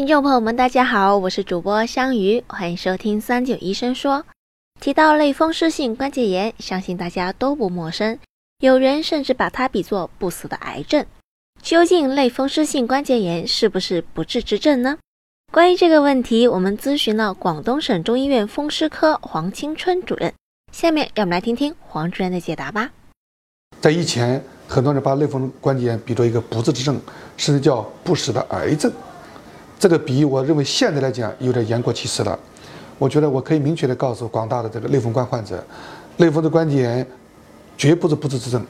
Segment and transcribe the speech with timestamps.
[0.00, 4.24] 听众朋友们，大家好，我是主播香鱼，欢迎收听三九医生说。
[4.80, 8.18] 提到类风湿性关节炎，相信大家都不陌生，
[8.60, 11.04] 有人甚至把它比作不死的癌症。
[11.60, 14.96] 究竟类风湿性关节炎是不是不治之症呢？
[15.52, 20.32] 关于这个问题，我们咨询了广东省中医院风湿科黄青春主任。
[20.72, 22.90] 下面让我们来听听黄主任的解答吧。
[23.82, 26.98] 在以前，很多人把类风湿关节炎比作一个不治之症，
[27.36, 28.90] 甚至叫不死的癌症。
[29.80, 32.38] 这个比喻，我认为现在来讲有点言过其实了。
[32.98, 35.64] 我觉得我可以明确的告诉广大的这个类风关患者，
[36.18, 37.06] 类风湿关节炎
[37.78, 38.62] 绝不是不治之症。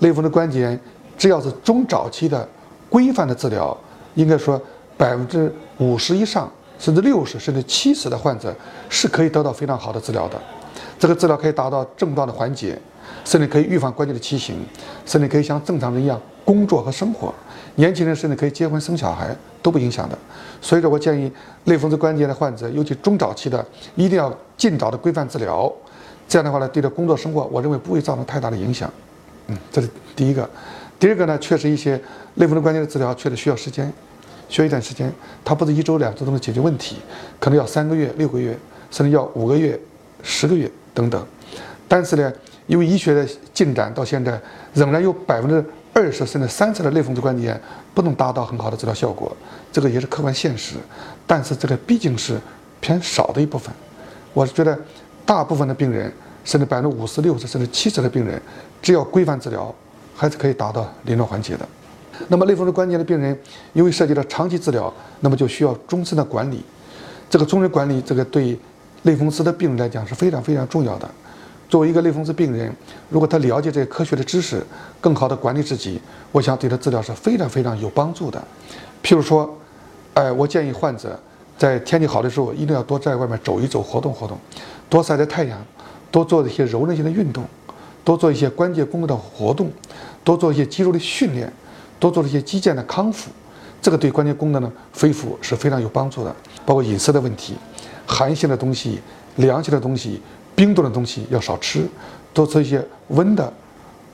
[0.00, 0.78] 类风湿关节炎
[1.16, 2.46] 只要是中早期的
[2.90, 3.74] 规范的治疗，
[4.14, 4.60] 应该说
[4.98, 8.54] 百分之五十以上，甚至六十甚至七十的患者
[8.90, 10.38] 是可以得到非常好的治疗的。
[10.98, 12.78] 这个治疗可以达到症状的缓解，
[13.24, 14.56] 甚至可以预防关节的畸形，
[15.06, 17.34] 甚至可以像正常人一样工作和生活。
[17.76, 20.18] 年轻人甚至可以结婚生小孩都不影响的，
[20.60, 21.30] 所以说我建议
[21.64, 25.72] 类风湿关节的患者，尤其中早期的，一定要尽早的规范治疗。
[26.28, 28.90] 这样的话呢，对这工作生活，我认为不会造成太大的影响。
[29.46, 30.48] 嗯，这是第一个。
[30.98, 32.00] 第二个呢，确实一些
[32.34, 33.90] 类风湿关节的治疗确实需要时间，
[34.48, 35.12] 需要一段时间，
[35.44, 36.96] 它不是一周两周都能解决问题，
[37.40, 38.58] 可能要三个月、六个月，
[38.90, 39.78] 甚至要五个月、
[40.22, 41.26] 十个月等等。
[41.88, 42.32] 但是呢，
[42.66, 44.40] 因为医学的进展到现在，
[44.74, 45.64] 仍然有百分之。
[45.92, 47.62] 二十甚至三十的类风湿关节炎
[47.92, 49.36] 不能达到很好的治疗效果，
[49.70, 50.76] 这个也是客观现实。
[51.26, 52.38] 但是这个毕竟是
[52.80, 53.72] 偏少的一部分。
[54.32, 54.78] 我是觉得，
[55.26, 56.10] 大部分的病人，
[56.44, 58.40] 甚至百分之五十六十甚至七十的病人，
[58.80, 59.74] 只要规范治疗，
[60.16, 61.68] 还是可以达到临床缓解的。
[62.28, 63.38] 那么类风湿关节的病人，
[63.74, 66.64] 因为涉及到长期治疗，那么就需要终身的管理。
[67.28, 68.58] 这个终身管理，这个对
[69.02, 71.08] 类风湿的病人来讲是非常非常重要的。
[71.72, 72.70] 作为一个类风湿病人，
[73.08, 74.62] 如果他了解这些科学的知识，
[75.00, 75.98] 更好的管理自己，
[76.30, 78.38] 我想对他治疗是非常非常有帮助的。
[79.02, 79.50] 譬如说，
[80.12, 81.18] 哎，我建议患者
[81.56, 84.36] 在天气好的时候，一定要多在外面走一走，活动活动，
[84.90, 85.58] 多晒晒太阳，
[86.10, 87.42] 多做一些柔韧性的运动，
[88.04, 89.72] 多做一些关节功能的活动，
[90.22, 91.50] 多做一些肌肉的训练，
[91.98, 93.30] 多做一些肌腱的康复，
[93.80, 96.36] 这个对关节功能呢恢复是非常有帮助的。
[96.66, 97.56] 包括饮食的问题，
[98.06, 99.00] 寒性的东西，
[99.36, 100.20] 凉性的东西。
[100.54, 101.86] 冰冻的东西要少吃，
[102.32, 103.52] 多吃一些温的、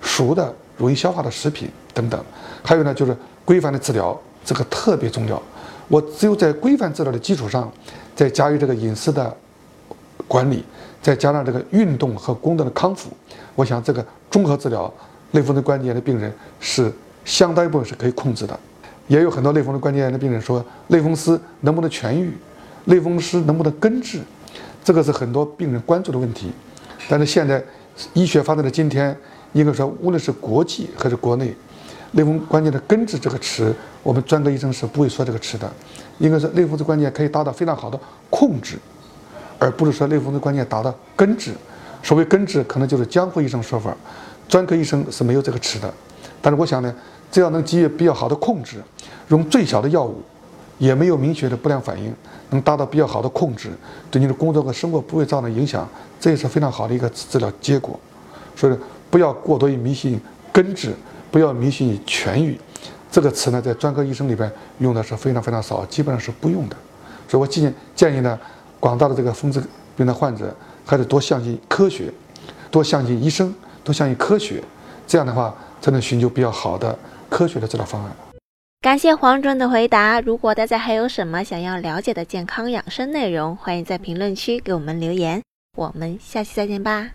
[0.01, 2.25] 熟的、容易消化的食品等等。
[2.63, 5.41] 还有呢，就是规范的治疗，这个特别重要。
[5.89, 7.71] 我只有在规范治疗的基础上，
[8.15, 9.35] 再加以这个饮食的
[10.27, 10.63] 管理，
[11.01, 13.11] 再加上这个运动和功能的康复，
[13.55, 14.93] 我想这个综合治疗
[15.33, 16.93] 类风湿关节炎的病人是
[17.25, 18.59] 相当一部分是可以控制的。
[19.07, 22.33] 也有很多类风湿关节炎的病人说，类风湿能不能痊愈？
[22.85, 24.21] 类风湿能不能根治？
[24.89, 26.51] 这个是很多病人关注的问题，
[27.11, 27.63] 但是现在
[28.15, 29.15] 医学发展的今天，
[29.53, 31.55] 应该说无论是国际还是国内，
[32.13, 33.71] 类风湿关节的根治这个词，
[34.03, 35.71] 我们专科医生是不会说这个词的。
[36.21, 38.01] 应该说类风湿关节可以达到非常好的
[38.31, 38.79] 控制，
[39.59, 41.53] 而不是说类风湿关节达到根治。
[42.03, 43.95] 所谓根治，可能就是江湖医生说法，
[44.49, 45.93] 专科医生是没有这个词的。
[46.41, 46.95] 但是我想呢，
[47.31, 48.83] 只要能给予比较好的控制，
[49.29, 50.23] 用最小的药物。
[50.79, 52.15] 也没有明确的不良反应，
[52.51, 53.71] 能达到比较好的控制，
[54.11, 55.87] 对你的工作和生活不会造成影响，
[56.19, 57.99] 这也是非常好的一个治疗结果。
[58.57, 58.77] 所以
[59.11, 60.21] 不要过多于迷信
[60.53, 60.95] 根治，
[61.31, 62.59] 不要迷信痊愈。
[63.11, 66.77] 这个词呢，在专科医生里边用的是非常非常少，基本上是不用的。
[67.29, 68.39] 所以我建建议呢，
[68.79, 69.63] 广大的这个风湿
[69.97, 72.13] 病的患者还是多相信科学，
[72.71, 74.63] 多相信医生，多相信科学，
[75.07, 76.97] 这样的话才能寻求比较好的
[77.29, 78.28] 科学的治疗方案。
[78.81, 80.21] 感谢黄主任的回答。
[80.21, 85.43] 如果大家还有什么想要了解的健康养生内容，欢迎在评论区给我们留言。
[85.77, 87.07] 我们下期再见吧。